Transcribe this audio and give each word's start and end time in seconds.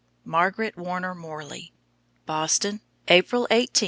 MARGARET 0.25 0.77
WARNER 0.77 1.13
MORLEY. 1.13 1.73
BOSTON, 2.25 2.81
April 3.07 3.43
18, 3.51 3.59
1903. 3.59 3.79